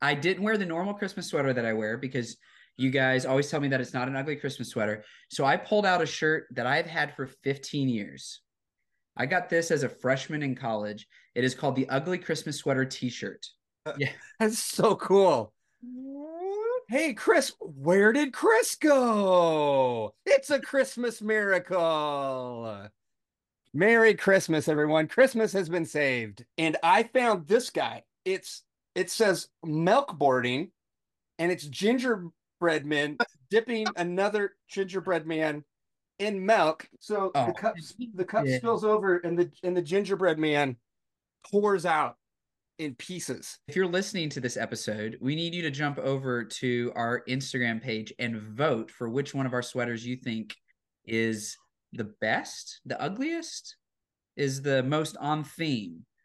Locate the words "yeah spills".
38.44-38.82